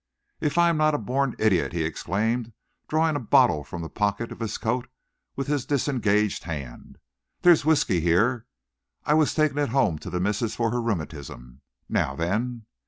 [0.39, 2.53] "If I'm not a born idiot!" he exclaimed,
[2.87, 4.89] drawing a bottle from the pocket of his coat
[5.35, 6.97] with his disengaged hand.
[7.43, 8.47] "There's whisky here.
[9.05, 11.61] I was taking it home to the missis for her rheumatism.
[11.87, 12.65] Now, then."